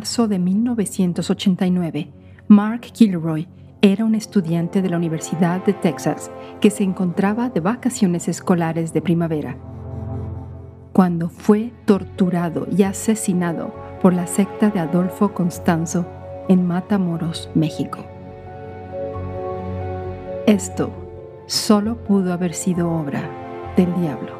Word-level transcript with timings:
marzo 0.00 0.28
de 0.28 0.38
1989, 0.38 2.10
Mark 2.48 2.80
Kilroy 2.80 3.46
era 3.82 4.06
un 4.06 4.14
estudiante 4.14 4.80
de 4.80 4.88
la 4.88 4.96
Universidad 4.96 5.62
de 5.66 5.74
Texas 5.74 6.30
que 6.58 6.70
se 6.70 6.84
encontraba 6.84 7.50
de 7.50 7.60
vacaciones 7.60 8.26
escolares 8.26 8.94
de 8.94 9.02
primavera 9.02 9.58
cuando 10.94 11.28
fue 11.28 11.74
torturado 11.84 12.66
y 12.74 12.84
asesinado 12.84 13.74
por 14.00 14.14
la 14.14 14.26
secta 14.26 14.70
de 14.70 14.80
Adolfo 14.80 15.34
Constanzo 15.34 16.06
en 16.48 16.66
Matamoros, 16.66 17.50
México. 17.54 17.98
Esto 20.46 20.90
solo 21.44 22.02
pudo 22.04 22.32
haber 22.32 22.54
sido 22.54 22.90
obra 22.90 23.20
del 23.76 23.94
diablo. 24.00 24.39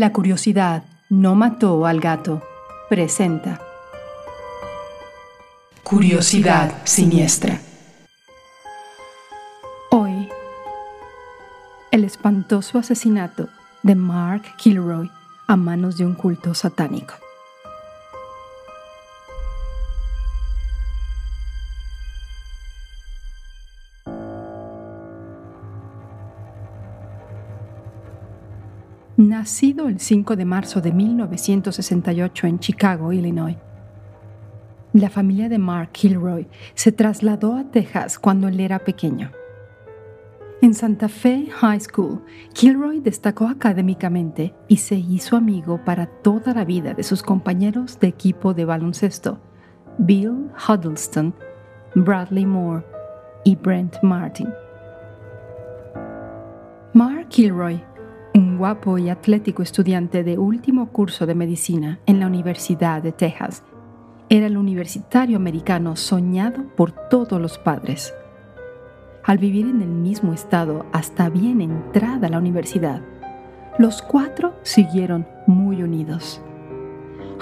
La 0.00 0.14
curiosidad 0.14 0.82
no 1.10 1.34
mató 1.34 1.84
al 1.84 2.00
gato. 2.00 2.40
Presenta. 2.88 3.60
Curiosidad 5.82 6.72
siniestra. 6.84 7.60
Hoy, 9.90 10.30
el 11.90 12.04
espantoso 12.04 12.78
asesinato 12.78 13.50
de 13.82 13.94
Mark 13.94 14.44
Kilroy 14.56 15.10
a 15.46 15.56
manos 15.56 15.98
de 15.98 16.06
un 16.06 16.14
culto 16.14 16.54
satánico. 16.54 17.12
Nacido 29.20 29.86
el 29.88 30.00
5 30.00 30.34
de 30.34 30.46
marzo 30.46 30.80
de 30.80 30.92
1968 30.92 32.46
en 32.46 32.58
Chicago, 32.58 33.12
Illinois, 33.12 33.58
la 34.94 35.10
familia 35.10 35.50
de 35.50 35.58
Mark 35.58 35.90
Kilroy 35.92 36.48
se 36.72 36.90
trasladó 36.90 37.54
a 37.54 37.64
Texas 37.64 38.18
cuando 38.18 38.48
él 38.48 38.58
era 38.60 38.78
pequeño. 38.78 39.30
En 40.62 40.72
Santa 40.72 41.10
Fe 41.10 41.50
High 41.50 41.80
School, 41.80 42.24
Kilroy 42.54 43.00
destacó 43.00 43.46
académicamente 43.46 44.54
y 44.68 44.78
se 44.78 44.94
hizo 44.94 45.36
amigo 45.36 45.84
para 45.84 46.06
toda 46.06 46.54
la 46.54 46.64
vida 46.64 46.94
de 46.94 47.02
sus 47.02 47.22
compañeros 47.22 48.00
de 48.00 48.08
equipo 48.08 48.54
de 48.54 48.64
baloncesto, 48.64 49.38
Bill 49.98 50.46
Huddleston, 50.66 51.34
Bradley 51.94 52.46
Moore 52.46 52.86
y 53.44 53.54
Brent 53.54 54.02
Martin. 54.02 54.48
Mark 56.94 57.28
Kilroy, 57.28 57.80
guapo 58.60 58.98
y 58.98 59.08
atlético 59.08 59.62
estudiante 59.62 60.22
de 60.22 60.36
último 60.36 60.90
curso 60.92 61.24
de 61.24 61.34
medicina 61.34 61.98
en 62.04 62.20
la 62.20 62.26
Universidad 62.26 63.02
de 63.02 63.10
Texas, 63.10 63.62
era 64.28 64.48
el 64.48 64.58
universitario 64.58 65.38
americano 65.38 65.96
soñado 65.96 66.64
por 66.76 66.92
todos 67.08 67.40
los 67.40 67.56
padres 67.56 68.12
al 69.24 69.38
vivir 69.38 69.64
en 69.64 69.80
el 69.80 69.88
mismo 69.88 70.34
estado 70.34 70.84
hasta 70.92 71.30
bien 71.30 71.62
entrada 71.62 72.26
a 72.26 72.30
la 72.30 72.38
universidad. 72.38 73.00
Los 73.78 74.02
cuatro 74.02 74.54
siguieron 74.62 75.26
muy 75.46 75.82
unidos. 75.82 76.42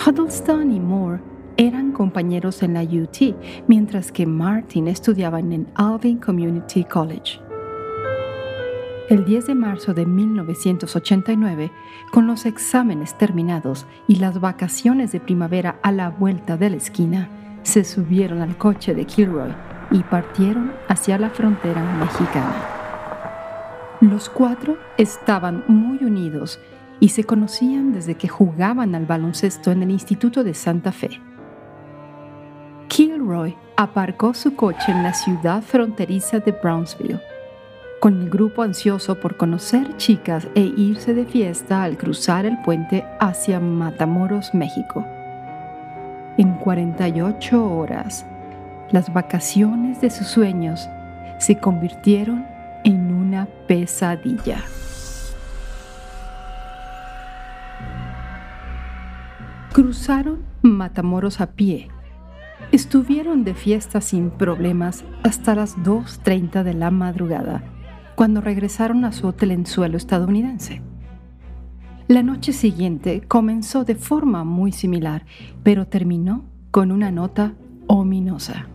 Huddleston 0.07 0.71
y 0.71 0.79
Moore 0.79 1.21
eran 1.57 1.91
compañeros 1.91 2.63
en 2.63 2.75
la 2.75 2.83
UT, 2.83 3.35
mientras 3.67 4.13
que 4.13 4.25
Martin 4.25 4.87
estudiaba 4.87 5.41
en 5.41 5.53
el 5.53 5.67
Alvin 5.75 6.19
Community 6.19 6.85
College. 6.85 7.48
El 9.09 9.25
10 9.25 9.47
de 9.47 9.55
marzo 9.55 9.95
de 9.95 10.05
1989, 10.05 11.73
con 12.13 12.27
los 12.27 12.45
exámenes 12.45 13.17
terminados 13.17 13.87
y 14.07 14.17
las 14.17 14.39
vacaciones 14.39 15.13
de 15.13 15.21
primavera 15.21 15.79
a 15.83 15.93
la 15.93 16.11
vuelta 16.11 16.59
de 16.59 16.69
la 16.69 16.77
esquina, 16.77 17.31
se 17.63 17.85
subieron 17.85 18.43
al 18.43 18.59
coche 18.59 18.95
de 18.95 19.07
Kilroy 19.07 19.55
y 19.91 20.03
partieron 20.03 20.73
hacia 20.89 21.19
la 21.19 21.31
frontera 21.31 21.83
mexicana. 21.99 22.55
Los 24.03 24.29
cuatro 24.29 24.77
estaban 24.99 25.65
muy 25.69 26.05
unidos 26.05 26.61
y 27.01 27.09
se 27.09 27.25
conocían 27.25 27.95
desde 27.95 28.17
que 28.17 28.29
jugaban 28.29 28.95
al 28.95 29.07
baloncesto 29.07 29.73
en 29.73 29.85
el 29.85 29.91
Instituto 29.91 30.45
de 30.45 30.53
Santa 30.53 30.93
Fe. 30.93 31.19
Kilroy 32.89 33.57
aparcó 33.75 34.35
su 34.35 34.55
coche 34.55 34.93
en 34.93 35.03
la 35.03 35.15
ciudad 35.15 35.63
fronteriza 35.63 36.41
de 36.41 36.53
Brownsville, 36.53 37.21
con 38.01 38.21
el 38.23 38.31
grupo 38.31 38.63
ansioso 38.63 39.19
por 39.19 39.37
conocer 39.37 39.97
chicas 39.97 40.47
e 40.55 40.61
irse 40.61 41.15
de 41.15 41.25
fiesta 41.25 41.83
al 41.83 41.97
cruzar 41.97 42.47
el 42.47 42.59
puente 42.63 43.05
hacia 43.19 43.61
Matamoros, 43.61 44.55
México. 44.55 45.05
En 46.37 46.55
48 46.55 47.77
horas, 47.77 48.25
las 48.93 49.13
vacaciones 49.13 50.01
de 50.01 50.11
sus 50.11 50.29
sueños 50.29 50.89
se 51.39 51.59
convirtieron 51.59 52.47
en 52.85 53.13
una 53.13 53.47
pesadilla. 53.67 54.63
Cruzaron 59.73 60.45
Matamoros 60.63 61.41
a 61.41 61.47
pie. 61.47 61.89
Estuvieron 62.73 63.45
de 63.45 63.55
fiesta 63.55 64.01
sin 64.01 64.31
problemas 64.31 65.05
hasta 65.23 65.55
las 65.55 65.77
2.30 65.79 66.63
de 66.65 66.75
la 66.75 66.91
madrugada, 66.91 67.63
cuando 68.19 68.41
regresaron 68.41 69.05
a 69.05 69.13
su 69.13 69.29
hotel 69.29 69.53
en 69.53 69.65
suelo 69.65 69.97
estadounidense. 69.97 70.83
La 72.09 72.25
noche 72.25 72.53
siguiente 72.53 73.21
comenzó 73.21 73.85
de 73.85 73.95
forma 73.95 74.43
muy 74.43 74.73
similar, 74.73 75.25
pero 75.63 75.87
terminó 75.87 76.43
con 76.73 76.91
una 76.91 77.13
nota 77.13 77.55
ominosa 77.87 78.67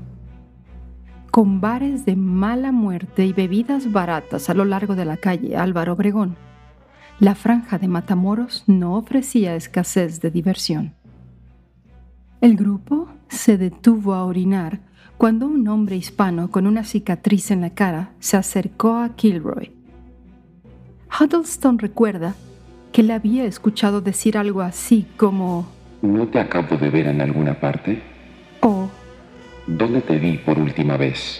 con 1.30 1.59
bares 1.59 2.06
de 2.06 2.16
mala 2.16 2.72
muerte 2.72 3.26
y 3.26 3.34
bebidas 3.34 3.92
baratas 3.92 4.50
a 4.50 4.53
lo 4.53 4.64
largo 4.64 4.96
de 4.96 5.03
la 5.03 5.18
calle 5.18 5.58
Álvaro 5.58 5.94
Obregón. 5.94 6.38
La 7.20 7.36
franja 7.36 7.80
de 7.80 7.90
Matamoros 7.90 8.64
no 8.68 8.96
ofrecía 8.96 9.56
escasez 9.56 10.22
de 10.22 10.32
diversión. 10.32 10.94
El 12.40 12.56
grupo 12.56 13.09
se 13.30 13.58
detuvo 13.58 14.14
a 14.14 14.24
orinar 14.24 14.80
cuando 15.23 15.47
un 15.47 15.66
hombre 15.69 15.95
hispano 15.95 16.51
con 16.51 16.67
una 16.67 16.84
cicatriz 16.84 17.50
en 17.50 17.61
la 17.61 17.69
cara 17.69 18.09
se 18.19 18.35
acercó 18.35 18.95
a 18.95 19.16
Kilroy. 19.16 19.72
Huddleston 21.17 21.79
recuerda 21.79 22.35
que 22.91 23.03
le 23.03 23.13
había 23.13 23.45
escuchado 23.45 24.01
decir 24.01 24.38
algo 24.38 24.59
así 24.59 25.06
como 25.16 25.66
¿No 26.01 26.28
te 26.28 26.41
acabo 26.41 26.75
de 26.75 26.89
ver 26.89 27.07
en 27.07 27.22
alguna 27.22 27.57
parte? 27.57 28.01
O 28.59 28.89
¿Dónde 29.66 30.01
te 30.01 30.17
vi 30.17 30.39
por 30.39 30.59
última 30.59 30.97
vez? 30.97 31.40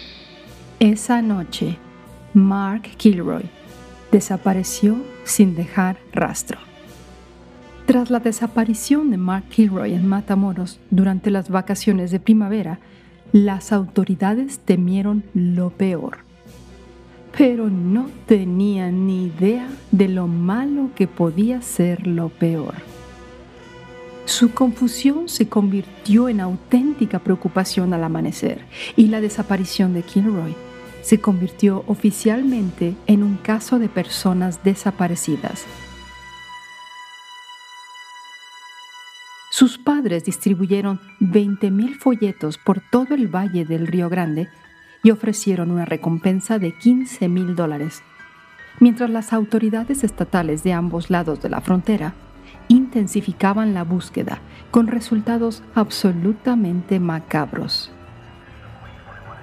Esa 0.80 1.20
noche, 1.20 1.76
Mark 2.32 2.84
Kilroy 2.96 3.44
desapareció 4.10 4.96
sin 5.24 5.54
dejar 5.54 5.98
rastro. 6.10 6.56
Tras 7.84 8.08
la 8.08 8.20
desaparición 8.20 9.10
de 9.10 9.18
Mark 9.18 9.44
Kilroy 9.50 9.92
en 9.92 10.06
Matamoros 10.06 10.80
durante 10.88 11.30
las 11.30 11.50
vacaciones 11.50 12.10
de 12.10 12.18
primavera, 12.18 12.78
las 13.34 13.72
autoridades 13.72 14.60
temieron 14.60 15.24
lo 15.34 15.70
peor. 15.70 16.18
Pero 17.36 17.68
no 17.68 18.08
tenían 18.26 19.08
ni 19.08 19.26
idea 19.26 19.68
de 19.90 20.06
lo 20.06 20.28
malo 20.28 20.90
que 20.94 21.08
podía 21.08 21.60
ser 21.60 22.06
lo 22.06 22.28
peor. 22.28 22.74
Su 24.24 24.52
confusión 24.52 25.28
se 25.28 25.48
convirtió 25.48 26.28
en 26.28 26.38
auténtica 26.38 27.18
preocupación 27.18 27.92
al 27.92 28.04
amanecer 28.04 28.60
y 28.94 29.08
la 29.08 29.20
desaparición 29.20 29.94
de 29.94 30.02
Kilroy 30.02 30.54
se 31.02 31.20
convirtió 31.20 31.82
oficialmente 31.88 32.94
en 33.08 33.24
un 33.24 33.34
caso 33.36 33.80
de 33.80 33.88
personas 33.88 34.62
desaparecidas. 34.62 35.64
Sus 39.56 39.78
padres 39.78 40.24
distribuyeron 40.24 40.98
20.000 41.20 41.96
folletos 41.96 42.58
por 42.58 42.80
todo 42.90 43.14
el 43.14 43.28
valle 43.28 43.64
del 43.64 43.86
Río 43.86 44.08
Grande 44.08 44.48
y 45.04 45.12
ofrecieron 45.12 45.70
una 45.70 45.84
recompensa 45.84 46.58
de 46.58 46.74
15.000 46.74 47.54
dólares, 47.54 48.02
mientras 48.80 49.10
las 49.10 49.32
autoridades 49.32 50.02
estatales 50.02 50.64
de 50.64 50.72
ambos 50.72 51.08
lados 51.08 51.40
de 51.40 51.50
la 51.50 51.60
frontera 51.60 52.14
intensificaban 52.66 53.74
la 53.74 53.84
búsqueda 53.84 54.40
con 54.72 54.88
resultados 54.88 55.62
absolutamente 55.76 56.98
macabros. 56.98 57.92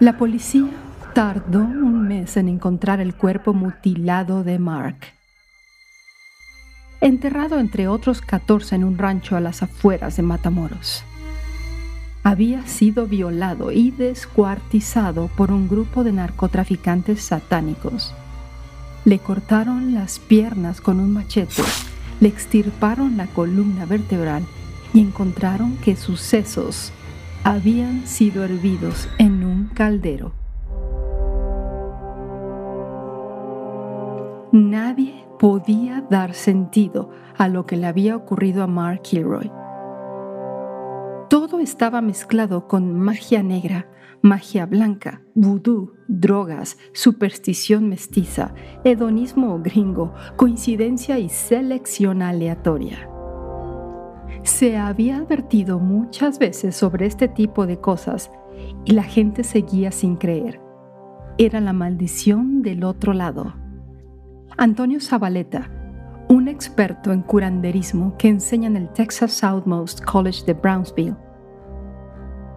La 0.01 0.17
policía 0.17 0.71
tardó 1.13 1.59
un 1.59 2.05
mes 2.05 2.35
en 2.35 2.49
encontrar 2.49 2.99
el 2.99 3.15
cuerpo 3.15 3.53
mutilado 3.53 4.43
de 4.43 4.59
Mark. 4.59 5.20
Enterrado 7.01 7.57
entre 7.57 7.87
otros 7.87 8.21
14 8.21 8.75
en 8.75 8.83
un 8.83 8.99
rancho 8.99 9.35
a 9.35 9.39
las 9.39 9.63
afueras 9.63 10.17
de 10.17 10.21
Matamoros. 10.23 11.03
había 12.23 12.67
sido 12.67 13.07
violado 13.07 13.71
y 13.71 13.89
descuartizado 13.89 15.27
por 15.35 15.51
un 15.51 15.67
grupo 15.67 16.03
de 16.03 16.11
narcotraficantes 16.11 17.23
satánicos. 17.23 18.13
Le 19.05 19.17
cortaron 19.17 19.95
las 19.95 20.19
piernas 20.19 20.79
con 20.81 20.99
un 20.99 21.11
machete, 21.11 21.63
le 22.19 22.27
extirparon 22.27 23.17
la 23.17 23.25
columna 23.25 23.87
vertebral 23.87 24.43
y 24.93 24.99
encontraron 24.99 25.77
que 25.77 25.95
sus 25.95 26.21
sesos 26.21 26.91
habían 27.43 28.05
sido 28.05 28.43
hervidos 28.43 29.09
en 29.17 29.43
un 29.43 29.71
caldero. 29.73 30.33
Nadie 34.51 35.25
podía 35.41 36.05
dar 36.07 36.35
sentido 36.35 37.09
a 37.35 37.47
lo 37.47 37.65
que 37.65 37.75
le 37.75 37.87
había 37.87 38.15
ocurrido 38.15 38.61
a 38.61 38.67
Mark 38.67 39.01
Kilroy. 39.01 39.51
Todo 41.31 41.59
estaba 41.59 41.99
mezclado 41.99 42.67
con 42.67 42.99
magia 42.99 43.41
negra, 43.41 43.89
magia 44.21 44.67
blanca, 44.67 45.23
vudú, 45.33 45.93
drogas, 46.07 46.77
superstición 46.93 47.89
mestiza, 47.89 48.53
hedonismo 48.83 49.59
gringo, 49.63 50.13
coincidencia 50.35 51.17
y 51.17 51.27
selección 51.27 52.21
aleatoria. 52.21 53.09
Se 54.43 54.77
había 54.77 55.17
advertido 55.17 55.79
muchas 55.79 56.37
veces 56.37 56.75
sobre 56.75 57.07
este 57.07 57.27
tipo 57.27 57.65
de 57.65 57.79
cosas 57.79 58.29
y 58.85 58.91
la 58.91 59.03
gente 59.03 59.43
seguía 59.43 59.91
sin 59.91 60.17
creer. 60.17 60.61
Era 61.39 61.59
la 61.61 61.73
maldición 61.73 62.61
del 62.61 62.83
otro 62.83 63.13
lado. 63.13 63.60
Antonio 64.61 64.99
Zabaleta, 65.01 65.71
un 66.29 66.47
experto 66.47 67.11
en 67.11 67.23
curanderismo 67.23 68.15
que 68.15 68.27
enseña 68.27 68.67
en 68.67 68.77
el 68.77 68.93
Texas 68.93 69.31
Southmost 69.31 70.05
College 70.05 70.45
de 70.45 70.53
Brownsville. 70.53 71.15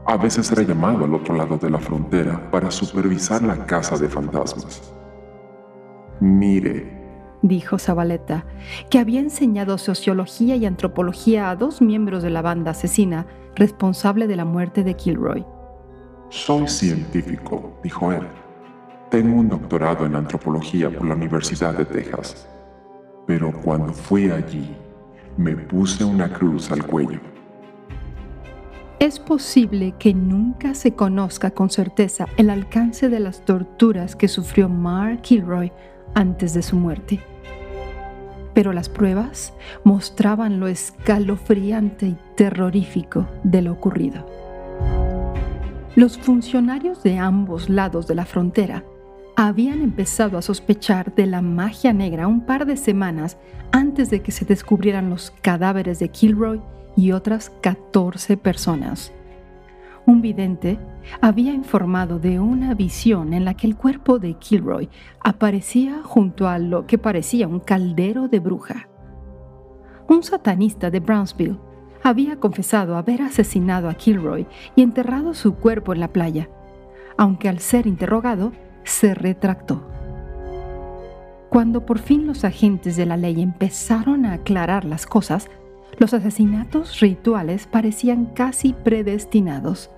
A 0.05 0.19
veces 0.19 0.53
era 0.53 0.61
llamado 0.61 1.07
al 1.07 1.15
otro 1.15 1.35
lado 1.35 1.57
de 1.57 1.71
la 1.71 1.79
frontera 1.79 2.51
para 2.51 2.71
supervisar 2.71 3.43
la 3.43 3.65
casa 3.65 3.97
de 3.97 4.11
fantasmas. 4.11 4.93
Mire, 6.21 6.93
dijo 7.41 7.79
Zabaleta, 7.79 8.45
que 8.91 8.99
había 8.99 9.21
enseñado 9.21 9.79
sociología 9.79 10.57
y 10.57 10.67
antropología 10.67 11.49
a 11.49 11.57
dos 11.57 11.81
miembros 11.81 12.23
de 12.23 12.29
la 12.29 12.43
banda 12.43 12.73
asesina 12.73 13.27
responsable 13.57 14.27
de 14.27 14.37
la 14.37 14.45
muerte 14.45 14.85
de 14.85 14.95
Kilroy. 14.95 15.47
Soy 16.29 16.69
científico, 16.69 17.81
dijo 17.83 18.13
él. 18.13 18.44
Tengo 19.15 19.39
un 19.39 19.49
doctorado 19.49 20.07
en 20.07 20.17
antropología 20.17 20.91
por 20.91 21.07
la 21.07 21.15
Universidad 21.15 21.73
de 21.79 21.85
Texas. 21.85 22.49
Pero 23.29 23.53
cuando 23.63 23.93
fui 23.93 24.29
allí, 24.29 24.75
me 25.37 25.55
puse 25.55 26.03
una 26.03 26.33
cruz 26.33 26.73
al 26.73 26.85
cuello. 26.85 27.21
Es 28.99 29.21
posible 29.21 29.95
que 30.01 30.13
nunca 30.15 30.75
se 30.75 30.97
conozca 30.97 31.53
con 31.53 31.71
certeza 31.71 32.27
el 32.37 32.51
alcance 32.51 33.09
de 33.09 33.21
las 33.21 33.45
torturas 33.45 34.17
que 34.17 34.27
sufrió 34.27 34.69
Mark 34.69 35.21
Kilroy 35.23 35.71
antes 36.17 36.53
de 36.53 36.63
su 36.63 36.75
muerte. 36.75 37.21
Pero 38.53 38.73
las 38.73 38.89
pruebas 38.89 39.55
mostraban 39.85 40.59
lo 40.59 40.67
escalofriante 40.67 42.07
y 42.09 42.19
terrorífico 42.35 43.29
de 43.45 43.63
lo 43.63 43.75
ocurrido. 43.75 44.27
Los 45.95 46.19
funcionarios 46.19 47.05
de 47.05 47.19
ambos 47.19 47.71
lados 47.71 48.09
de 48.09 48.17
la 48.17 48.25
frontera 48.25 48.83
habían 49.37 49.83
empezado 49.83 50.39
a 50.39 50.43
sospechar 50.43 51.15
de 51.15 51.27
la 51.27 51.43
magia 51.43 51.93
negra 51.93 52.29
un 52.29 52.47
par 52.47 52.67
de 52.67 52.77
semanas 52.77 53.37
antes 53.73 54.11
de 54.11 54.23
que 54.23 54.33
se 54.33 54.45
descubrieran 54.45 55.11
los 55.11 55.33
cadáveres 55.43 55.99
de 55.99 56.09
Kilroy 56.09 56.61
y 56.97 57.13
otras 57.13 57.51
14 57.61 58.37
personas. 58.37 59.13
Un 60.07 60.21
vidente 60.21 60.79
había 61.21 61.53
informado 61.53 62.19
de 62.19 62.39
una 62.39 62.75
visión 62.75 63.33
en 63.33 63.45
la 63.45 63.55
que 63.55 63.67
el 63.67 63.77
cuerpo 63.77 64.19
de 64.19 64.35
Kilroy 64.35 64.89
aparecía 65.21 66.03
junto 66.05 66.47
a 66.47 66.59
lo 66.59 66.87
que 66.87 66.99
parecía 66.99 67.49
un 67.49 67.59
caldero 67.59 68.29
de 68.29 68.39
bruja. 68.39 68.89
Un 70.09 70.23
satanista 70.23 70.91
de 70.91 71.01
Brownsville 71.01 71.59
había 72.03 72.39
confesado 72.39 72.97
haber 72.97 73.23
asesinado 73.23 73.89
a 73.89 73.95
Kilroy 73.95 74.47
y 74.77 74.83
enterrado 74.83 75.33
su 75.33 75.55
cuerpo 75.55 75.95
en 75.95 76.01
la 76.01 76.13
playa, 76.13 76.51
aunque 77.17 77.49
al 77.49 77.61
ser 77.61 77.87
interrogado 77.87 78.53
se 78.85 79.15
retractó. 79.15 79.83
Cuando 81.51 81.87
por 81.87 81.99
fin 81.99 82.27
los 82.27 82.45
agentes 82.45 82.97
de 82.97 83.07
la 83.07 83.17
ley 83.17 83.41
empezaron 83.41 84.27
a 84.27 84.35
aclarar 84.35 84.85
las 84.85 85.07
cosas, 85.07 85.49
los 85.99 86.13
asesinatos 86.13 87.01
rituales 87.01 87.67
parecían 87.67 88.27
casi 88.27 88.73
predestinados. 88.73 89.91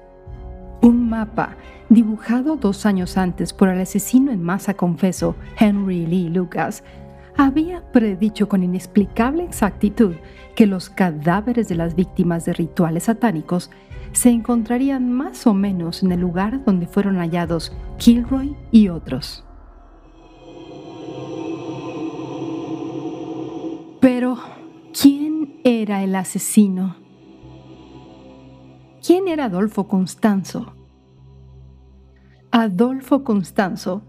Un 0.83 1.09
mapa, 1.09 1.57
dibujado 1.89 2.57
dos 2.57 2.85
años 2.85 3.17
antes 3.17 3.53
por 3.53 3.69
el 3.71 3.81
asesino 3.81 4.33
en 4.33 4.43
masa 4.43 4.75
confeso 4.75 5.35
Henry 5.59 6.07
Lee 6.07 6.29
Lucas, 6.29 6.85
había 7.39 7.83
predicho 7.93 8.49
con 8.49 8.63
inexplicable 8.63 9.45
exactitud 9.45 10.15
que 10.55 10.67
los 10.67 10.91
cadáveres 10.91 11.69
de 11.69 11.75
las 11.75 11.95
víctimas 11.95 12.45
de 12.45 12.53
rituales 12.55 13.05
satánicos 13.05 13.71
se 14.13 14.31
encontrarían 14.31 15.13
más 15.13 15.47
o 15.47 15.55
menos 15.55 16.03
en 16.03 16.13
el 16.13 16.21
lugar 16.21 16.65
donde 16.65 16.87
fueron 16.87 17.17
hallados 17.17 17.73
Kilroy 17.99 18.57
y 18.71 18.89
otros. 18.89 19.45
Pero, 24.01 24.39
¿quién 24.99 25.61
era 25.65 26.03
el 26.03 26.15
asesino? 26.15 26.97
¿Quién 29.05 29.29
era 29.29 29.47
Adolfo 29.47 29.89
Constanzo? 29.89 30.75
Adolfo 32.51 33.23
Constanzo 33.25 34.03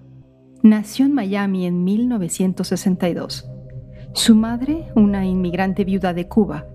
nació 0.64 1.06
en 1.06 1.14
Miami 1.14 1.66
en 1.66 1.84
1962. 1.84 3.50
Su 4.14 4.36
madre, 4.36 4.88
una 4.96 5.26
inmigrante 5.26 5.84
viuda 5.84 6.14
de 6.14 6.28
Cuba, 6.28 6.66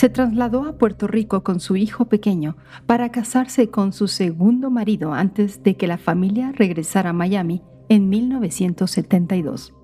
se 0.00 0.08
trasladó 0.08 0.64
a 0.64 0.78
Puerto 0.78 1.06
Rico 1.06 1.42
con 1.42 1.60
su 1.60 1.76
hijo 1.76 2.06
pequeño 2.06 2.56
para 2.86 3.10
casarse 3.10 3.68
con 3.68 3.92
su 3.92 4.08
segundo 4.08 4.70
marido 4.70 5.12
antes 5.12 5.62
de 5.62 5.76
que 5.76 5.86
la 5.86 5.98
familia 5.98 6.52
regresara 6.52 7.10
a 7.10 7.12
Miami 7.12 7.60
en 7.90 8.08
1972. 8.08 9.74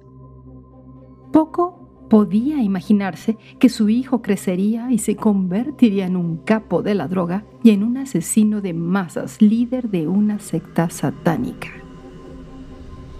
Poco 1.34 2.06
podía 2.08 2.62
imaginarse 2.62 3.36
que 3.58 3.68
su 3.68 3.90
hijo 3.90 4.22
crecería 4.22 4.90
y 4.90 5.00
se 5.00 5.16
convertiría 5.16 6.06
en 6.06 6.16
un 6.16 6.38
capo 6.38 6.80
de 6.80 6.94
la 6.94 7.08
droga 7.08 7.44
y 7.62 7.72
en 7.72 7.82
un 7.82 7.98
asesino 7.98 8.62
de 8.62 8.72
masas, 8.72 9.42
líder 9.42 9.90
de 9.90 10.08
una 10.08 10.38
secta 10.38 10.88
satánica. 10.88 11.68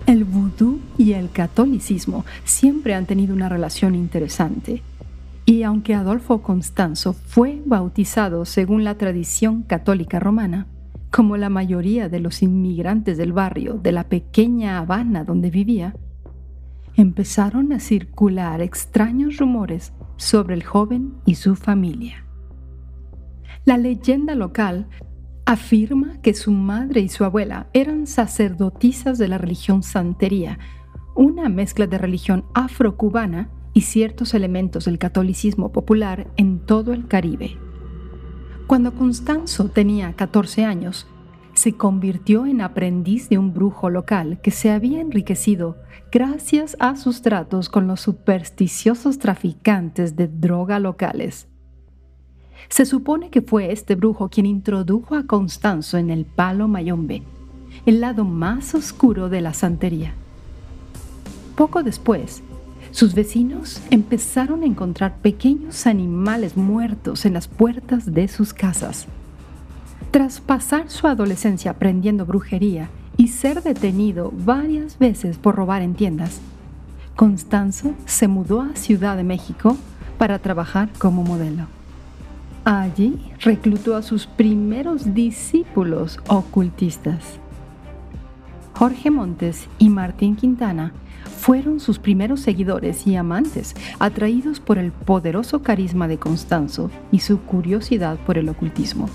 El 0.07 0.25
vudú 0.25 0.81
y 0.97 1.13
el 1.13 1.31
catolicismo 1.31 2.25
siempre 2.45 2.95
han 2.95 3.05
tenido 3.05 3.35
una 3.35 3.51
relación 3.51 3.95
interesante. 3.95 4.83
Y 5.49 5.63
aunque 5.63 5.95
Adolfo 5.95 6.43
Constanzo 6.43 7.13
fue 7.13 7.63
bautizado 7.65 8.45
según 8.45 8.83
la 8.83 8.99
tradición 8.99 9.63
católica 9.63 10.19
romana, 10.19 10.67
como 11.13 11.37
la 11.37 11.49
mayoría 11.49 12.09
de 12.09 12.19
los 12.19 12.43
inmigrantes 12.43 13.17
del 13.17 13.33
barrio 13.33 13.75
de 13.75 13.93
la 13.93 14.09
pequeña 14.09 14.79
Habana 14.79 15.23
donde 15.23 15.51
vivía, 15.51 15.95
empezaron 16.97 17.73
a 17.73 17.79
circular 17.79 18.61
extraños 18.61 19.37
rumores 19.37 19.93
sobre 20.17 20.55
el 20.55 20.65
joven 20.65 21.15
y 21.25 21.37
su 21.37 21.55
familia. 21.55 22.25
La 23.65 23.79
leyenda 23.79 24.35
local 24.35 24.89
afirma 25.45 26.21
que 26.23 26.35
su 26.35 26.51
madre 26.51 27.03
y 27.03 27.09
su 27.09 27.25
abuela 27.25 27.69
eran 27.73 28.09
sacerdotisas 28.09 29.17
de 29.17 29.29
la 29.29 29.39
religión 29.39 29.85
santería, 29.85 30.59
una 31.15 31.49
mezcla 31.49 31.87
de 31.87 31.99
religión 31.99 32.47
afrocubana 32.53 33.49
y 33.77 33.83
ciertos 33.83 34.33
elementos 34.33 34.87
del 34.87 34.99
catolicismo 34.99 35.71
popular 35.71 36.29
en 36.39 36.61
todo 36.61 36.95
el 36.95 37.07
Caribe. 37.07 37.59
Cuando 38.67 38.95
Constanzo 38.95 39.69
tenía 39.69 40.15
14 40.15 40.65
años, 40.65 41.07
se 41.53 41.75
convirtió 41.75 42.47
en 42.47 42.63
aprendiz 42.63 43.29
de 43.29 43.37
un 43.37 43.53
brujo 43.53 43.91
local 43.91 44.41
que 44.41 44.51
se 44.51 44.71
había 44.71 45.03
enriquecido 45.03 45.77
gracias 46.11 46.75
a 46.81 46.97
sus 46.97 47.21
tratos 47.21 47.69
con 47.69 47.87
los 47.87 48.01
supersticiosos 48.01 49.19
traficantes 49.19 50.17
de 50.17 50.29
droga 50.29 50.79
locales. 50.79 51.47
Se 52.71 52.87
supone 52.87 53.29
que 53.29 53.43
fue 53.43 53.73
este 53.73 53.95
brujo 53.95 54.31
quien 54.31 54.47
introdujo 54.47 55.17
a 55.17 55.27
Constanzo 55.27 55.99
en 55.99 56.09
el 56.09 56.25
palo 56.25 56.67
mayombe, 56.67 57.25
el 57.85 58.01
lado 58.01 58.25
más 58.25 58.75
oscuro 58.75 59.29
de 59.29 59.43
la 59.43 59.53
santería. 59.53 60.15
Poco 61.57 61.83
después, 61.83 62.43
sus 62.97 63.13
vecinos 63.13 63.83
empezaron 63.91 64.63
a 64.63 64.65
encontrar 64.65 65.19
pequeños 65.19 65.87
animales 65.87 66.57
muertos 66.57 67.27
en 67.27 67.35
las 67.35 67.47
puertas 67.47 68.15
de 68.15 68.27
sus 68.27 68.55
casas. 68.55 69.07
Tras 70.11 70.41
pasar 70.41 70.89
su 70.89 71.07
adolescencia 71.07 71.73
aprendiendo 71.73 72.25
brujería 72.25 72.89
y 73.19 73.29
ser 73.29 73.63
detenido 73.63 74.33
varias 74.35 74.99
veces 74.99 75.37
por 75.37 75.57
robar 75.57 75.83
en 75.83 75.93
tiendas, 75.93 76.41
Constanzo 77.17 77.93
se 78.07 78.29
mudó 78.29 78.63
a 78.63 78.75
Ciudad 78.77 79.19
de 79.19 79.25
México 79.25 79.77
para 80.17 80.39
trabajar 80.39 80.89
como 80.99 81.23
modelo. 81.23 81.67
Allí 82.65 83.21
reclutó 83.41 83.95
a 83.97 84.01
sus 84.01 84.27
primeros 84.27 85.13
discípulos 85.13 86.19
ocultistas. 86.29 87.41
Jorge 88.79 89.11
Montes 89.11 89.69
y 89.79 89.89
Martín 89.89 90.37
Quintana 90.37 90.93
fueron 91.39 91.81
sus 91.81 91.99
primeros 91.99 92.41
seguidores 92.41 93.07
y 93.07 93.17
amantes, 93.17 93.75
atraídos 93.99 94.61
por 94.61 94.77
el 94.77 94.93
poderoso 94.93 95.63
carisma 95.63 96.09
de 96.09 96.19
Constanzo 96.19 96.91
y 97.11 97.21
su 97.21 97.41
curiosidad 97.41 98.19
por 98.27 98.37
el 98.37 98.51
ocultismo. 98.51 99.09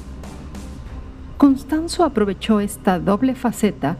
Constanzo 1.38 2.04
aprovechó 2.06 2.60
esta 2.60 2.98
doble 2.98 3.36
faceta 3.36 3.98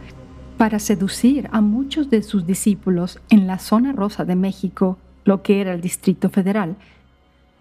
para 0.58 0.80
seducir 0.80 1.48
a 1.52 1.60
muchos 1.60 2.10
de 2.10 2.24
sus 2.24 2.44
discípulos 2.44 3.20
en 3.30 3.46
la 3.46 3.60
zona 3.60 3.92
rosa 3.92 4.24
de 4.24 4.34
México, 4.34 4.98
lo 5.24 5.42
que 5.42 5.60
era 5.60 5.72
el 5.74 5.80
Distrito 5.80 6.28
Federal, 6.28 6.74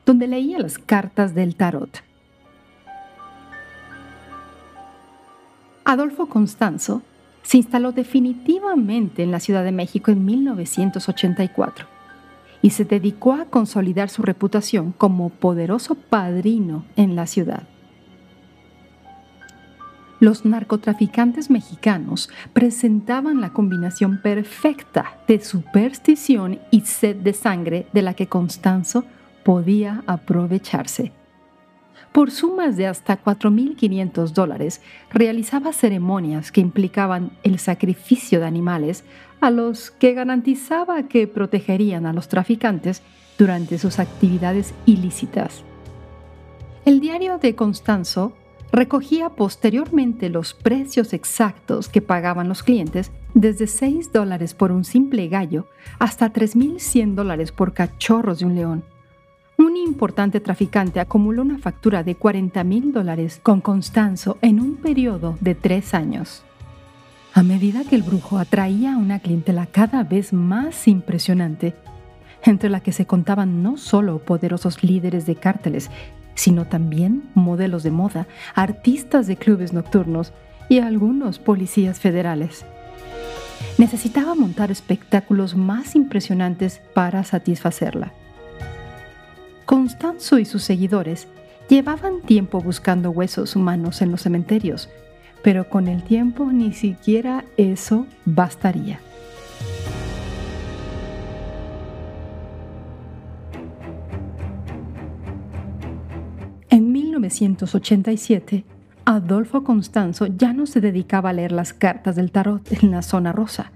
donde 0.07 0.27
leía 0.27 0.57
las 0.57 0.79
cartas 0.79 1.35
del 1.35 1.55
tarot. 1.55 2.03
Adolfo 5.85 6.27
Constanzo 6.27 7.03
se 7.43 7.57
instaló 7.57 7.91
definitivamente 7.91 9.23
en 9.23 9.31
la 9.31 9.39
Ciudad 9.39 9.63
de 9.63 9.71
México 9.71 10.11
en 10.11 10.25
1984 10.25 11.85
y 12.61 12.71
se 12.71 12.85
dedicó 12.85 13.33
a 13.33 13.45
consolidar 13.45 14.09
su 14.09 14.21
reputación 14.21 14.91
como 14.91 15.29
poderoso 15.29 15.95
padrino 15.95 16.85
en 16.95 17.15
la 17.15 17.25
ciudad. 17.27 17.63
Los 20.19 20.45
narcotraficantes 20.45 21.49
mexicanos 21.49 22.29
presentaban 22.53 23.41
la 23.41 23.53
combinación 23.53 24.21
perfecta 24.21 25.17
de 25.27 25.43
superstición 25.43 26.59
y 26.69 26.81
sed 26.81 27.15
de 27.15 27.33
sangre 27.33 27.87
de 27.91 28.03
la 28.03 28.13
que 28.13 28.27
Constanzo 28.27 29.03
podía 29.43 30.03
aprovecharse. 30.05 31.11
Por 32.11 32.29
sumas 32.29 32.75
de 32.75 32.87
hasta 32.87 33.23
4.500 33.23 34.33
dólares, 34.33 34.81
realizaba 35.11 35.71
ceremonias 35.71 36.51
que 36.51 36.59
implicaban 36.59 37.31
el 37.43 37.57
sacrificio 37.57 38.41
de 38.41 38.47
animales 38.47 39.05
a 39.39 39.49
los 39.49 39.91
que 39.91 40.13
garantizaba 40.13 41.03
que 41.03 41.27
protegerían 41.27 42.05
a 42.05 42.13
los 42.13 42.27
traficantes 42.27 43.01
durante 43.37 43.77
sus 43.77 43.99
actividades 43.99 44.73
ilícitas. 44.85 45.63
El 46.83 46.99
diario 46.99 47.37
de 47.37 47.55
Constanzo 47.55 48.33
recogía 48.73 49.29
posteriormente 49.29 50.29
los 50.29 50.53
precios 50.53 51.13
exactos 51.13 51.87
que 51.87 52.01
pagaban 52.01 52.49
los 52.49 52.61
clientes 52.61 53.11
desde 53.33 53.67
6 53.67 54.11
dólares 54.11 54.53
por 54.53 54.71
un 54.71 54.83
simple 54.83 55.29
gallo 55.29 55.67
hasta 55.97 56.33
3.100 56.33 57.15
dólares 57.15 57.51
por 57.51 57.73
cachorros 57.73 58.39
de 58.39 58.45
un 58.45 58.55
león 58.55 58.83
un 59.61 59.77
importante 59.77 60.39
traficante 60.39 60.99
acumuló 60.99 61.41
una 61.41 61.57
factura 61.57 62.03
de 62.03 62.15
40 62.15 62.63
mil 62.63 62.91
dólares 62.91 63.39
con 63.41 63.61
Constanzo 63.61 64.37
en 64.41 64.59
un 64.59 64.75
periodo 64.77 65.37
de 65.41 65.55
tres 65.55 65.93
años. 65.93 66.43
A 67.33 67.43
medida 67.43 67.83
que 67.83 67.95
el 67.95 68.03
brujo 68.03 68.37
atraía 68.37 68.93
a 68.93 68.97
una 68.97 69.19
clientela 69.19 69.65
cada 69.65 70.03
vez 70.03 70.33
más 70.33 70.87
impresionante, 70.87 71.75
entre 72.43 72.69
la 72.69 72.81
que 72.81 72.91
se 72.91 73.05
contaban 73.05 73.63
no 73.63 73.77
solo 73.77 74.19
poderosos 74.19 74.83
líderes 74.83 75.25
de 75.25 75.35
cárteles, 75.35 75.89
sino 76.35 76.65
también 76.65 77.23
modelos 77.35 77.83
de 77.83 77.91
moda, 77.91 78.27
artistas 78.55 79.27
de 79.27 79.37
clubes 79.37 79.73
nocturnos 79.73 80.33
y 80.69 80.79
algunos 80.79 81.39
policías 81.39 81.99
federales. 81.99 82.65
Necesitaba 83.77 84.35
montar 84.35 84.71
espectáculos 84.71 85.55
más 85.55 85.95
impresionantes 85.95 86.81
para 86.93 87.23
satisfacerla. 87.23 88.13
Constanzo 89.91 90.39
y 90.39 90.45
sus 90.45 90.63
seguidores 90.63 91.27
llevaban 91.67 92.21
tiempo 92.21 92.61
buscando 92.61 93.11
huesos 93.11 93.57
humanos 93.57 94.01
en 94.01 94.09
los 94.09 94.21
cementerios, 94.21 94.89
pero 95.43 95.67
con 95.67 95.89
el 95.89 96.01
tiempo 96.03 96.45
ni 96.45 96.71
siquiera 96.71 97.43
eso 97.57 98.07
bastaría. 98.23 99.01
En 106.69 106.93
1987, 106.93 108.63
Adolfo 109.03 109.65
Constanzo 109.65 110.27
ya 110.27 110.53
no 110.53 110.67
se 110.67 110.79
dedicaba 110.79 111.31
a 111.31 111.33
leer 111.33 111.51
las 111.51 111.73
cartas 111.73 112.15
del 112.15 112.31
tarot 112.31 112.65
en 112.81 112.91
la 112.91 113.01
zona 113.01 113.33
rosa. 113.33 113.73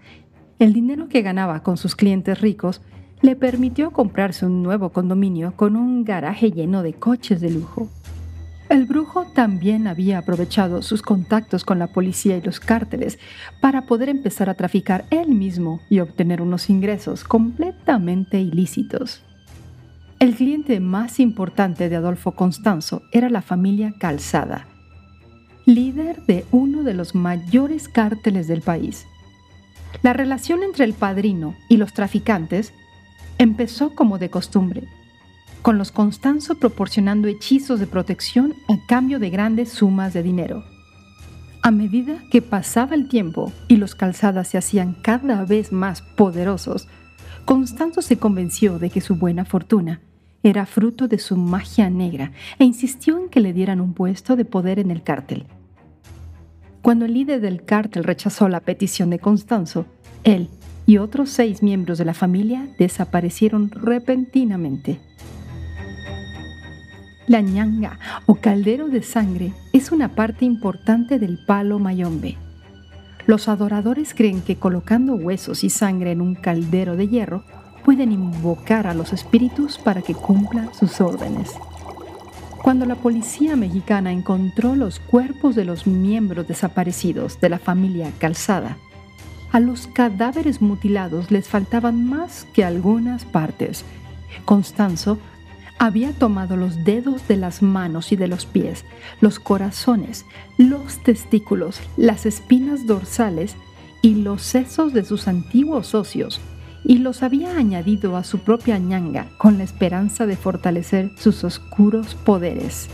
El 0.59 0.71
dinero 0.71 1.09
que 1.09 1.21
ganaba 1.21 1.61
con 1.61 1.75
sus 1.75 1.97
clientes 1.97 2.39
ricos 2.39 2.81
le 3.25 3.35
permitió 3.35 3.89
comprarse 3.89 4.45
un 4.45 4.61
nuevo 4.61 4.89
condominio 4.89 5.55
con 5.55 5.75
un 5.75 6.03
garaje 6.03 6.51
lleno 6.51 6.83
de 6.83 6.93
coches 6.93 7.41
de 7.41 7.49
lujo. 7.49 7.89
El 8.69 8.85
brujo 8.85 9.25
también 9.33 9.87
había 9.87 10.19
aprovechado 10.19 10.83
sus 10.83 11.01
contactos 11.01 11.65
con 11.65 11.79
la 11.79 11.87
policía 11.87 12.37
y 12.37 12.41
los 12.41 12.59
cárteles 12.59 13.17
para 13.61 13.87
poder 13.87 14.09
empezar 14.09 14.47
a 14.47 14.53
traficar 14.53 15.05
él 15.09 15.29
mismo 15.29 15.81
y 15.89 16.01
obtener 16.01 16.39
unos 16.39 16.69
ingresos 16.69 17.23
completamente 17.23 18.39
ilícitos. 18.39 19.23
El 20.19 20.35
cliente 20.35 20.79
más 20.79 21.19
importante 21.19 21.89
de 21.89 21.95
Adolfo 21.95 22.33
Constanzo 22.33 23.01
era 23.11 23.31
la 23.31 23.41
familia 23.41 23.95
Calzada, 23.99 24.67
líder 25.65 26.23
de 26.27 26.45
uno 26.51 26.83
de 26.83 26.93
los 26.93 27.15
mayores 27.15 27.89
cárteles 27.89 28.47
del 28.47 28.61
país. 28.61 29.07
La 30.03 30.13
relación 30.13 30.61
entre 30.61 30.85
el 30.85 30.93
padrino 30.93 31.55
y 31.69 31.77
los 31.77 31.91
traficantes 31.93 32.71
Empezó 33.37 33.93
como 33.95 34.17
de 34.17 34.29
costumbre, 34.29 34.87
con 35.61 35.77
los 35.77 35.91
Constanzo 35.91 36.55
proporcionando 36.55 37.27
hechizos 37.27 37.79
de 37.79 37.87
protección 37.87 38.53
a 38.69 38.77
cambio 38.87 39.19
de 39.19 39.29
grandes 39.29 39.69
sumas 39.69 40.13
de 40.13 40.23
dinero. 40.23 40.63
A 41.61 41.71
medida 41.71 42.21
que 42.31 42.41
pasaba 42.41 42.95
el 42.95 43.09
tiempo 43.09 43.51
y 43.67 43.75
los 43.77 43.95
calzadas 43.95 44.47
se 44.47 44.57
hacían 44.57 44.93
cada 45.01 45.43
vez 45.43 45.71
más 45.71 46.01
poderosos, 46.01 46.87
Constanzo 47.43 48.01
se 48.01 48.17
convenció 48.17 48.79
de 48.79 48.89
que 48.89 49.01
su 49.01 49.15
buena 49.15 49.43
fortuna 49.43 49.99
era 50.41 50.65
fruto 50.65 51.07
de 51.07 51.17
su 51.17 51.35
magia 51.35 51.89
negra 51.89 52.31
e 52.59 52.63
insistió 52.63 53.17
en 53.17 53.29
que 53.29 53.39
le 53.39 53.51
dieran 53.51 53.81
un 53.81 53.93
puesto 53.93 54.35
de 54.35 54.45
poder 54.45 54.79
en 54.79 54.91
el 54.91 55.03
cártel. 55.03 55.45
Cuando 56.81 57.05
el 57.05 57.13
líder 57.13 57.41
del 57.41 57.65
cártel 57.65 58.03
rechazó 58.03 58.47
la 58.47 58.59
petición 58.59 59.09
de 59.09 59.19
Constanzo, 59.19 59.87
él 60.23 60.49
y 60.85 60.97
otros 60.97 61.29
seis 61.29 61.63
miembros 61.63 61.97
de 61.97 62.05
la 62.05 62.13
familia 62.13 62.67
desaparecieron 62.77 63.71
repentinamente. 63.71 64.99
La 67.27 67.41
ñanga 67.41 67.99
o 68.27 68.35
caldero 68.35 68.87
de 68.87 69.01
sangre 69.01 69.53
es 69.73 69.91
una 69.91 70.09
parte 70.09 70.45
importante 70.45 71.17
del 71.17 71.39
palo 71.45 71.79
mayombe. 71.79 72.37
Los 73.25 73.47
adoradores 73.47 74.13
creen 74.13 74.41
que 74.41 74.57
colocando 74.57 75.15
huesos 75.15 75.63
y 75.63 75.71
sangre 75.71 76.11
en 76.11 76.21
un 76.21 76.35
caldero 76.35 76.95
de 76.95 77.07
hierro 77.07 77.43
pueden 77.83 78.11
invocar 78.11 78.85
a 78.85 78.93
los 78.93 79.11
espíritus 79.13 79.79
para 79.79 80.03
que 80.03 80.13
cumplan 80.13 80.71
sus 80.75 81.01
órdenes. 81.01 81.51
Cuando 82.61 82.85
la 82.85 82.95
policía 82.95 83.55
mexicana 83.55 84.11
encontró 84.11 84.75
los 84.75 84.99
cuerpos 84.99 85.55
de 85.55 85.65
los 85.65 85.85
miembros 85.87 86.47
desaparecidos 86.47 87.39
de 87.39 87.49
la 87.49 87.59
familia 87.59 88.11
Calzada, 88.19 88.77
a 89.55 89.61
los 89.61 89.87
cadáveres 89.87 90.61
mutilados 90.61 91.31
les 91.31 91.47
faltaban 91.47 92.05
más 92.09 92.45
que 92.51 92.65
algunas 92.65 93.23
partes. 93.23 93.85
Constanzo 94.43 95.17
había 95.79 96.11
tomado 96.11 96.57
los 96.57 96.83
dedos 96.83 97.25
de 97.29 97.37
las 97.37 97.61
manos 97.61 98.11
y 98.11 98.17
de 98.17 98.27
los 98.27 98.45
pies, 98.45 98.83
los 99.21 99.39
corazones, 99.39 100.25
los 100.57 101.01
testículos, 101.03 101.79
las 101.95 102.25
espinas 102.25 102.85
dorsales 102.85 103.55
y 104.01 104.15
los 104.15 104.41
sesos 104.41 104.91
de 104.91 105.05
sus 105.05 105.29
antiguos 105.29 105.87
socios 105.87 106.41
y 106.83 106.97
los 106.97 107.23
había 107.23 107.55
añadido 107.55 108.17
a 108.17 108.25
su 108.25 108.39
propia 108.39 108.77
ñanga 108.77 109.29
con 109.37 109.57
la 109.57 109.63
esperanza 109.63 110.25
de 110.25 110.35
fortalecer 110.35 111.11
sus 111.17 111.45
oscuros 111.45 112.13
poderes. 112.13 112.89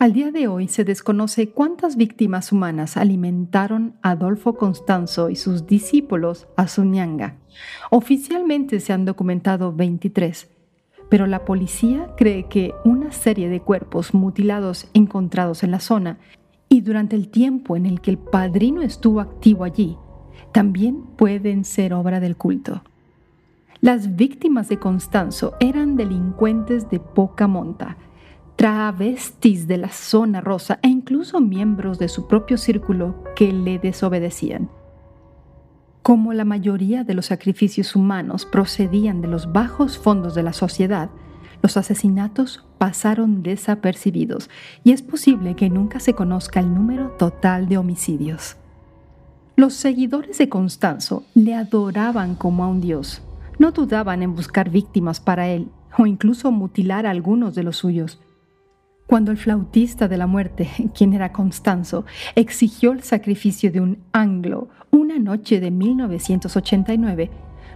Al 0.00 0.14
día 0.14 0.30
de 0.30 0.48
hoy 0.48 0.66
se 0.66 0.82
desconoce 0.82 1.50
cuántas 1.50 1.96
víctimas 1.96 2.52
humanas 2.52 2.96
alimentaron 2.96 3.96
Adolfo 4.00 4.54
Constanzo 4.54 5.28
y 5.28 5.36
sus 5.36 5.66
discípulos 5.66 6.48
a 6.56 6.68
Zuñanga. 6.68 7.36
Oficialmente 7.90 8.80
se 8.80 8.94
han 8.94 9.04
documentado 9.04 9.74
23, 9.74 10.48
pero 11.10 11.26
la 11.26 11.44
policía 11.44 12.14
cree 12.16 12.48
que 12.48 12.72
una 12.82 13.12
serie 13.12 13.50
de 13.50 13.60
cuerpos 13.60 14.14
mutilados 14.14 14.88
encontrados 14.94 15.64
en 15.64 15.70
la 15.70 15.80
zona 15.80 16.18
y 16.70 16.80
durante 16.80 17.14
el 17.14 17.28
tiempo 17.28 17.76
en 17.76 17.84
el 17.84 18.00
que 18.00 18.12
el 18.12 18.18
padrino 18.18 18.80
estuvo 18.80 19.20
activo 19.20 19.64
allí, 19.64 19.98
también 20.50 21.02
pueden 21.18 21.62
ser 21.66 21.92
obra 21.92 22.20
del 22.20 22.38
culto. 22.38 22.82
Las 23.82 24.16
víctimas 24.16 24.70
de 24.70 24.78
Constanzo 24.78 25.52
eran 25.60 25.96
delincuentes 25.96 26.88
de 26.88 27.00
poca 27.00 27.46
monta, 27.46 27.98
travestis 28.60 29.66
de 29.66 29.78
la 29.78 29.88
zona 29.88 30.42
rosa 30.42 30.80
e 30.82 30.88
incluso 30.88 31.40
miembros 31.40 31.98
de 31.98 32.08
su 32.08 32.28
propio 32.28 32.58
círculo 32.58 33.24
que 33.34 33.54
le 33.54 33.78
desobedecían. 33.78 34.68
Como 36.02 36.34
la 36.34 36.44
mayoría 36.44 37.02
de 37.02 37.14
los 37.14 37.24
sacrificios 37.24 37.96
humanos 37.96 38.44
procedían 38.44 39.22
de 39.22 39.28
los 39.28 39.50
bajos 39.54 39.96
fondos 39.96 40.34
de 40.34 40.42
la 40.42 40.52
sociedad, 40.52 41.08
los 41.62 41.78
asesinatos 41.78 42.62
pasaron 42.76 43.42
desapercibidos 43.42 44.50
y 44.84 44.92
es 44.92 45.00
posible 45.00 45.56
que 45.56 45.70
nunca 45.70 45.98
se 45.98 46.12
conozca 46.12 46.60
el 46.60 46.74
número 46.74 47.12
total 47.12 47.66
de 47.66 47.78
homicidios. 47.78 48.58
Los 49.56 49.72
seguidores 49.72 50.36
de 50.36 50.50
Constanzo 50.50 51.24
le 51.32 51.54
adoraban 51.54 52.34
como 52.34 52.64
a 52.64 52.68
un 52.68 52.82
dios. 52.82 53.22
No 53.58 53.72
dudaban 53.72 54.22
en 54.22 54.34
buscar 54.34 54.68
víctimas 54.68 55.18
para 55.18 55.48
él 55.48 55.70
o 55.96 56.04
incluso 56.04 56.52
mutilar 56.52 57.06
a 57.06 57.10
algunos 57.10 57.54
de 57.54 57.62
los 57.62 57.78
suyos. 57.78 58.20
Cuando 59.10 59.32
el 59.32 59.38
flautista 59.38 60.06
de 60.06 60.16
la 60.16 60.28
muerte, 60.28 60.70
quien 60.94 61.14
era 61.14 61.32
Constanzo, 61.32 62.04
exigió 62.36 62.92
el 62.92 63.02
sacrificio 63.02 63.72
de 63.72 63.80
un 63.80 63.98
anglo 64.12 64.68
una 64.92 65.18
noche 65.18 65.58
de 65.58 65.72
1989, 65.72 67.28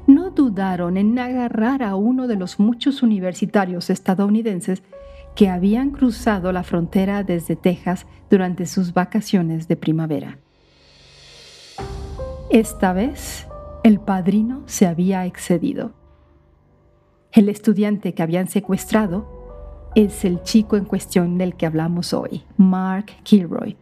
no 0.07 0.31
dudaron 0.31 0.97
en 0.97 1.19
agarrar 1.19 1.83
a 1.83 1.97
uno 1.97 2.29
de 2.29 2.37
los 2.37 2.61
muchos 2.61 3.03
universitarios 3.03 3.91
estadounidenses 3.91 4.85
que 5.35 5.49
habían 5.49 5.91
cruzado 5.91 6.53
la 6.53 6.63
frontera 6.63 7.25
desde 7.25 7.57
Texas 7.57 8.07
durante 8.31 8.65
sus 8.65 8.95
vacaciones 8.95 9.67
de 9.67 9.75
primavera. 9.75 10.39
Esta 12.49 12.93
vez, 12.93 13.49
el 13.83 13.99
padrino 13.99 14.63
se 14.67 14.87
había 14.87 15.27
excedido. 15.27 15.95
El 17.33 17.49
estudiante 17.49 18.15
que 18.15 18.23
habían 18.23 18.47
secuestrado 18.47 19.34
es 19.95 20.25
el 20.25 20.43
chico 20.43 20.77
en 20.77 20.85
cuestión 20.85 21.39
del 21.39 21.55
que 21.55 21.67
hablamos 21.67 22.13
hoy, 22.13 22.43
Mark 22.57 23.07
Kilroy. 23.23 23.77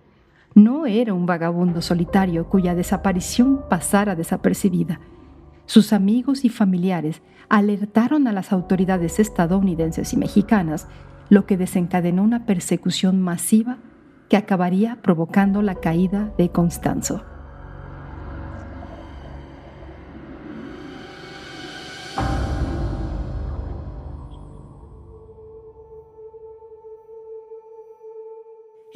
No 0.55 0.87
era 0.87 1.15
un 1.15 1.27
vagabundo 1.27 1.81
solitario 1.81 2.49
cuya 2.49 2.75
desaparición 2.75 3.63
pasara 3.69 4.15
desapercibida 4.15 5.01
sus 5.67 5.93
amigos 5.93 6.45
y 6.45 6.49
familiares 6.49 7.23
alertaron 7.49 8.27
a 8.27 8.33
las 8.33 8.53
autoridades 8.53 9.19
estadounidenses 9.19 10.13
y 10.13 10.17
mexicanas, 10.17 10.89
lo 11.29 11.47
que 11.47 11.57
desencadenó 11.57 12.23
una 12.23 12.45
persecución 12.47 13.21
masiva 13.21 13.79
que 14.29 14.37
acabaría 14.37 14.99
provocando 15.03 15.63
la 15.63 15.77
caída 15.77 16.33
de 16.37 16.51
Constanzo. 16.51 17.25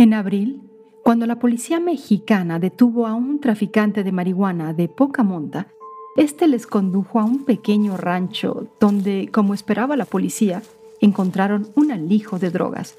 En 0.06 0.14
abril, 0.14 0.62
cuando 1.02 1.26
la 1.26 1.40
policía 1.40 1.80
mexicana 1.80 2.60
detuvo 2.60 3.08
a 3.08 3.14
un 3.14 3.40
traficante 3.40 4.04
de 4.04 4.12
marihuana 4.12 4.72
de 4.72 4.86
poca 4.86 5.24
monta, 5.24 5.66
este 6.16 6.46
les 6.46 6.68
condujo 6.68 7.18
a 7.18 7.24
un 7.24 7.44
pequeño 7.44 7.96
rancho 7.96 8.68
donde, 8.78 9.28
como 9.32 9.52
esperaba 9.52 9.96
la 9.96 10.04
policía, 10.04 10.62
encontraron 11.00 11.72
un 11.74 11.90
alijo 11.90 12.38
de 12.38 12.50
drogas. 12.50 12.94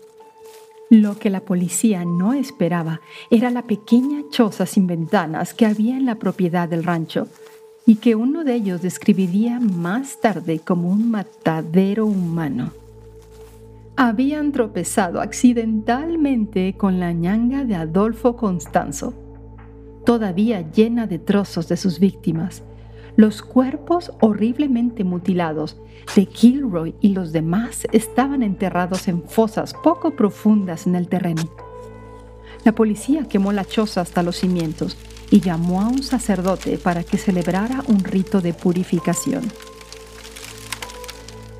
Lo 0.89 1.17
que 1.17 1.29
la 1.29 1.39
policía 1.39 2.03
no 2.03 2.33
esperaba 2.33 2.99
era 3.31 3.51
la 3.51 3.61
pequeña 3.61 4.23
choza 4.29 4.65
sin 4.65 4.85
ventanas 4.85 5.53
que 5.53 5.65
había 5.65 5.95
en 5.95 6.05
la 6.05 6.15
propiedad 6.15 6.67
del 6.67 6.83
rancho 6.83 7.29
y 7.85 7.95
que 7.95 8.15
uno 8.15 8.43
de 8.43 8.55
ellos 8.55 8.81
describiría 8.81 9.61
más 9.61 10.19
tarde 10.19 10.59
como 10.59 10.89
un 10.89 11.09
matadero 11.09 12.05
humano. 12.05 12.73
Habían 13.99 14.51
tropezado 14.51 15.21
accidentalmente 15.21 16.75
con 16.77 16.99
la 16.99 17.13
ñanga 17.13 17.65
de 17.65 17.73
Adolfo 17.73 18.35
Constanzo, 18.35 19.15
todavía 20.05 20.69
llena 20.69 21.07
de 21.07 21.17
trozos 21.17 21.67
de 21.67 21.77
sus 21.77 21.99
víctimas, 21.99 22.61
los 23.15 23.41
cuerpos 23.41 24.11
horriblemente 24.21 25.03
mutilados 25.03 25.81
de 26.15 26.27
Kilroy 26.27 26.93
y 27.01 27.09
los 27.09 27.31
demás 27.31 27.87
estaban 27.91 28.43
enterrados 28.43 29.07
en 29.07 29.23
fosas 29.23 29.73
poco 29.73 30.11
profundas 30.11 30.85
en 30.85 30.95
el 30.95 31.07
terreno. 31.07 31.49
La 32.65 32.73
policía 32.73 33.25
quemó 33.27 33.51
la 33.51 33.65
choza 33.65 34.01
hasta 34.01 34.21
los 34.21 34.35
cimientos 34.35 34.95
y 35.31 35.39
llamó 35.39 35.81
a 35.81 35.87
un 35.87 36.03
sacerdote 36.03 36.77
para 36.77 37.03
que 37.03 37.17
celebrara 37.17 37.83
un 37.87 38.03
rito 38.03 38.41
de 38.41 38.53
purificación. 38.53 39.41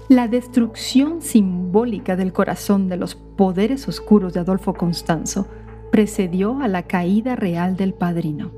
La 0.10 0.30
destrucción 0.30 1.22
simbólica 1.22 2.16
del 2.16 2.32
corazón 2.32 2.88
de 2.88 2.96
los 2.96 3.16
poderes 3.16 3.90
oscuros 3.90 4.34
de 4.34 4.40
Adolfo 4.40 4.74
Constanzo 4.74 5.48
precedió 5.92 6.62
a 6.62 6.70
la 6.70 6.84
caída 6.84 7.36
real 7.36 7.76
del 7.76 7.94
padrino. 7.94 8.52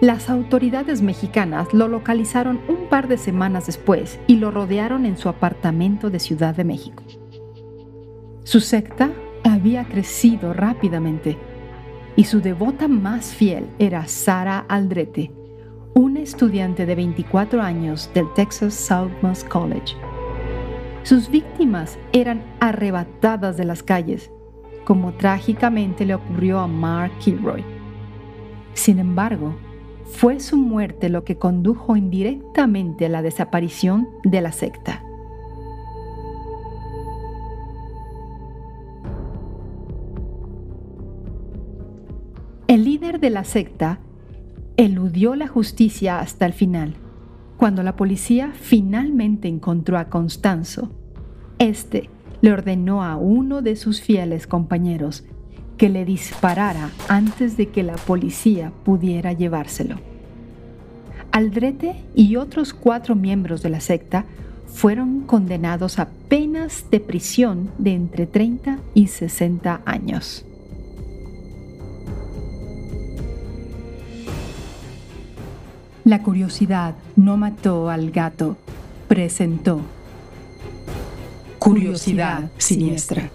Las 0.00 0.30
autoridades 0.30 1.02
mexicanas 1.02 1.74
lo 1.74 1.88
localizaron 1.88 2.60
un 2.68 2.88
par 2.88 3.08
de 3.08 3.18
semanas 3.18 3.66
después 3.66 4.20
y 4.28 4.36
lo 4.36 4.52
rodearon 4.52 5.06
en 5.06 5.16
su 5.16 5.28
apartamento 5.28 6.08
de 6.08 6.20
Ciudad 6.20 6.54
de 6.54 6.62
México. 6.62 7.02
Su 8.44 8.60
secta 8.60 9.10
había 9.42 9.88
crecido 9.88 10.52
rápidamente 10.52 11.36
y 12.14 12.24
su 12.24 12.40
devota 12.40 12.86
más 12.86 13.34
fiel 13.34 13.66
era 13.80 14.06
Sara 14.06 14.64
Aldrete, 14.68 15.32
una 15.94 16.20
estudiante 16.20 16.86
de 16.86 16.94
24 16.94 17.60
años 17.60 18.08
del 18.14 18.32
Texas 18.34 18.74
Southmost 18.74 19.48
College. 19.48 19.96
Sus 21.08 21.30
víctimas 21.30 21.98
eran 22.12 22.42
arrebatadas 22.60 23.56
de 23.56 23.64
las 23.64 23.82
calles, 23.82 24.30
como 24.84 25.14
trágicamente 25.14 26.04
le 26.04 26.14
ocurrió 26.14 26.58
a 26.58 26.66
Mark 26.66 27.12
Kilroy. 27.20 27.64
Sin 28.74 28.98
embargo, 28.98 29.56
fue 30.04 30.38
su 30.38 30.58
muerte 30.58 31.08
lo 31.08 31.24
que 31.24 31.38
condujo 31.38 31.96
indirectamente 31.96 33.06
a 33.06 33.08
la 33.08 33.22
desaparición 33.22 34.06
de 34.22 34.42
la 34.42 34.52
secta. 34.52 35.02
El 42.66 42.84
líder 42.84 43.18
de 43.18 43.30
la 43.30 43.44
secta 43.44 43.98
eludió 44.76 45.36
la 45.36 45.48
justicia 45.48 46.18
hasta 46.18 46.44
el 46.44 46.52
final. 46.52 46.96
Cuando 47.56 47.82
la 47.82 47.96
policía 47.96 48.52
finalmente 48.52 49.48
encontró 49.48 49.98
a 49.98 50.10
Constanzo, 50.10 50.97
este 51.58 52.08
le 52.40 52.52
ordenó 52.52 53.02
a 53.02 53.16
uno 53.16 53.62
de 53.62 53.76
sus 53.76 54.00
fieles 54.00 54.46
compañeros 54.46 55.24
que 55.76 55.88
le 55.88 56.04
disparara 56.04 56.90
antes 57.08 57.56
de 57.56 57.68
que 57.68 57.82
la 57.82 57.94
policía 57.94 58.72
pudiera 58.84 59.32
llevárselo. 59.32 59.96
Aldrete 61.32 61.96
y 62.14 62.36
otros 62.36 62.74
cuatro 62.74 63.14
miembros 63.14 63.62
de 63.62 63.70
la 63.70 63.80
secta 63.80 64.24
fueron 64.66 65.22
condenados 65.22 65.98
a 65.98 66.08
penas 66.28 66.84
de 66.90 67.00
prisión 67.00 67.70
de 67.78 67.94
entre 67.94 68.26
30 68.26 68.78
y 68.94 69.06
60 69.06 69.82
años. 69.84 70.44
La 76.04 76.22
curiosidad 76.22 76.94
no 77.16 77.36
mató 77.36 77.90
al 77.90 78.10
gato, 78.10 78.56
presentó. 79.08 79.82
Curiosidad 81.68 82.48
siniestra. 82.56 83.30